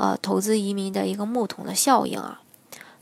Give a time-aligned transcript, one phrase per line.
[0.00, 2.40] 呃，投资移民的一个木桶的效应啊。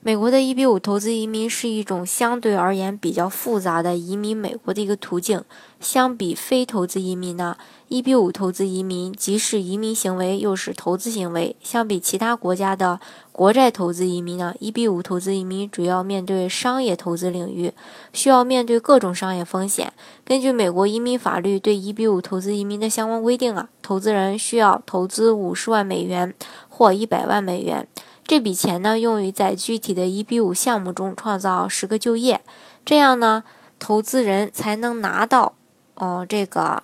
[0.00, 5.42] 美国的一比五投资移民是一种相对而言比较复杂的移民美国的一个途径。
[5.80, 7.56] 相比非投资移民呢，
[7.88, 11.56] 一比五投资移民既是移民行为，又是投资行为。
[11.62, 13.00] 相比其他国家的
[13.32, 17.72] 国债投资移民呢，一比五投资移民主要面对商业投资领域，
[18.12, 19.92] 需要面对各种商业风险。
[20.24, 26.32] 根据美国移民法律对一比五投资移民的相关规定啊，投资人需要投资五十万美元
[26.68, 27.86] 或一百万美元。
[28.28, 32.42] 这笔钱呢，用于在具体的一比五项目中创造十个就业，
[32.84, 33.42] 这样呢，
[33.78, 35.54] 投资人才能拿到，
[35.94, 36.82] 哦，这个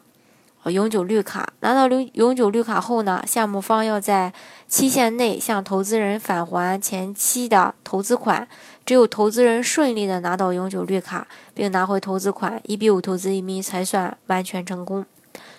[0.65, 1.53] 永久绿卡。
[1.61, 4.33] 拿到永永久绿卡后呢，项目方要在
[4.69, 8.49] 期限内向投资人返还前期的投资款。
[8.87, 15.05] 只有投资人顺利的拿到永久绿卡，并拿回投资款，一比五投资移民才算完全成功。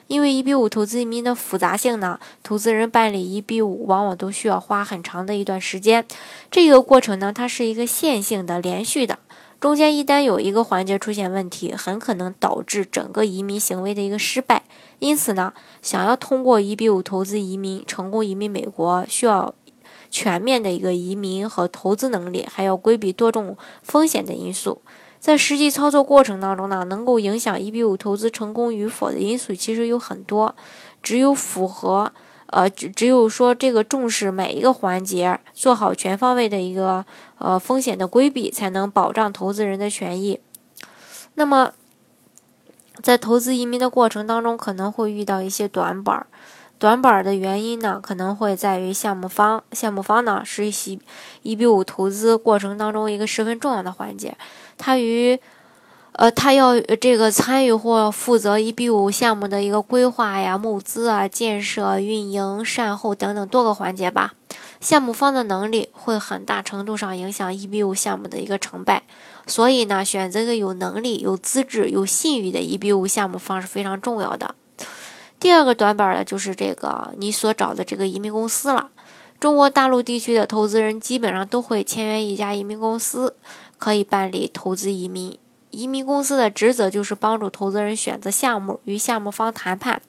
[0.07, 6.05] 因为一比五投资移民的复杂性呢，投资人办理一比五往往都需要花很长的一段时间。
[6.51, 9.17] 这个过程呢，它是一个线性的、连续的，
[9.59, 14.63] 中间一旦有一个环节出现问题，很可能导致整个移民行为的一个失败。
[14.99, 19.55] 因此呢，想要通过一比五投资移民成功移民美国，需要
[20.11, 24.81] 全面的一个移民和投资能力，还要规避多种风险的因素。
[25.25, 30.55] 在实际操作过程当中呢，能够影响 EB 五投资成功与否的因素其实有很多，
[31.01, 32.13] 只有符合，
[32.45, 37.03] 呃，只只有说这个重视每一个环节，做好全方位的一个
[37.39, 40.39] 呃风险的规避，才能保障投资人的权益。
[41.33, 41.71] 那么，
[43.01, 46.27] 在投资移民的过程当中，可能会遇到一些短板儿。
[46.77, 50.99] 短板的原因呢，可能会在于项目方，项目方呢是一
[51.41, 54.37] 一比五投资过程当中一个十分重要的环节，
[54.77, 55.39] 他与，
[56.11, 64.33] 呃，他要这个参与或负责一比五项目的一个规划呀、募资啊、建设、运营、善后等等多个环节吧。
[64.81, 69.03] 项目方的能力会很大程度上影响一比五项目的一个成败，
[69.47, 74.53] 所以呢，选择一个有能力、有资质、有信誉的一比五项目方是非常重要的。
[75.39, 78.89] 第二个短板呢，就是这个你所找的这个移民公司了。
[79.39, 83.35] 中国大陆地区的投资人基本上都会签约一家移民公司，
[83.77, 85.37] 可以办理投资移民。
[85.71, 90.01] 移民公司的职责就是帮助投资人选择项目，与项目方谈判，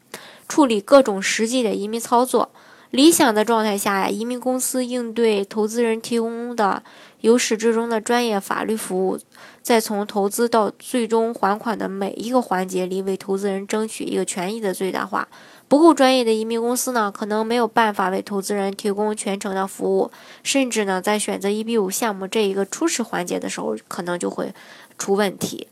[0.48, 2.50] 处理各种实际的移民操作。
[2.90, 6.82] 理想的状态下呀，移民公司应对投资人提供的
[7.20, 9.18] 由始至终的专业法律服务，
[9.60, 15.28] 再从投资到最终还款的每一个环节里，为投资人争取一个权益的最大化。
[15.68, 20.12] 不够专业的移民公司呢，可能没有办法为投资人提供全程的服务，
[20.44, 24.54] 甚至呢，在选择一比五项目这一个初始环节的时候，可能就会
[24.96, 25.66] 出问题。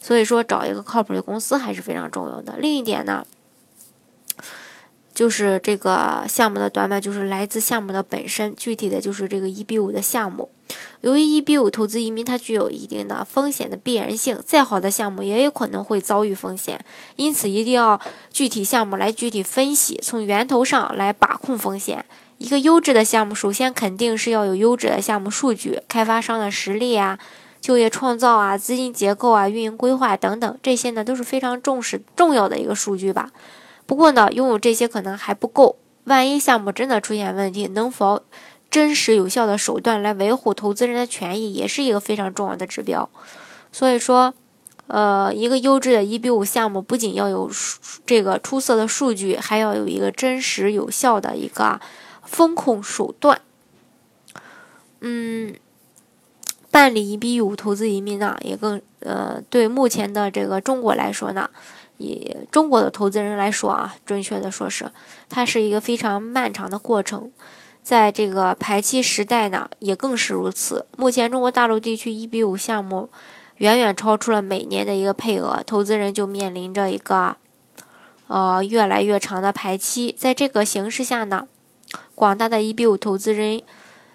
[0.00, 2.54] 所以说，找一个靠谱的公司还是非常重要的。
[2.58, 3.26] 另一点呢。
[5.14, 10.50] 就是这个项目的短板，就是来自项目的本身，具体的就是这个一比五的项目。
[11.02, 16.82] 由于一比五投资移民，它具有一定的风险的必然性，再好的项目也有可能会遭遇风险，
[17.16, 18.00] 因此一定要
[18.30, 22.04] 具体项目来具体分析，从源头上来把控风险。
[22.38, 27.18] 一个优质的项目，首先肯定是要有优质的项目数据，开发商的实力啊，
[27.60, 33.30] 就业创造啊，资金结构啊，运营规划等等，这些呢都是非常重视重要的一个数据吧。
[33.86, 35.76] 不过呢，拥有这些可能还不够。
[36.04, 38.22] 万一项目真的出现问题，能否
[38.70, 43.08] 真实有效的手段来维护投资人的权益，也是一个非常重要的指标。
[43.70, 44.34] 所以说，
[44.88, 47.50] 呃，一个优质的一比五项目，不仅要有
[48.04, 51.80] 这个出色的数据，还要有一个真实有效的一个
[52.24, 53.40] 风控手段。
[55.00, 55.54] 嗯，
[56.70, 61.48] 办理一比五投资移民呢，也更呃，对目前的这个中国来说呢。
[62.02, 64.90] 以中国的投资人来说啊，准确的说是，
[65.28, 67.30] 它是一个非常漫长的过程，
[67.82, 70.86] 在这个排期时代呢，也更是如此。
[70.96, 73.08] 目前中国大陆地区一比五项目
[73.58, 77.36] 远远超出了每年的一个配额，投资人就面临着一个
[78.26, 80.14] 呃越来越长的排期。
[80.18, 81.46] 在这个形势下呢，
[82.14, 83.62] 广大的一比五投资人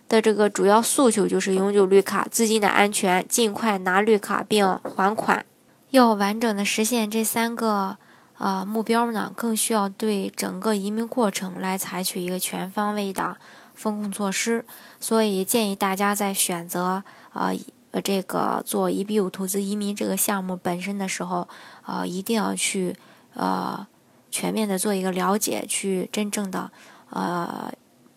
[0.09, 5.45] 的这个主要诉求就是永久绿卡、资金的安全、尽快拿绿卡并还款。
[5.89, 7.97] 要完整的实现这三个
[8.37, 13.37] 呃目标呢，更需要对整个移民过程来采取一个全方位的
[13.73, 14.65] 风控措施，
[14.99, 17.03] 所以建议大家在选择
[17.33, 17.55] 呃
[17.91, 21.47] 呃这个做 EB 五投资移民这个项目本身的时候，
[21.85, 22.95] 呃一定要去
[23.33, 23.87] 呃
[24.29, 26.69] 全面的做一个了解，去真正的
[27.11, 27.71] 呃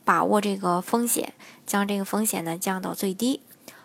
[0.05, 1.32] 把握这个风险，
[1.64, 3.40] 将这个风险呢降到最低。